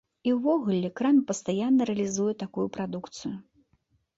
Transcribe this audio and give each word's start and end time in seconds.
І 0.27 0.31
ўвогуле 0.37 0.89
крама 0.99 1.21
пастаянна 1.31 1.81
рэалізуе 1.91 2.33
такую 2.43 2.67
прадукцыю. 2.79 3.35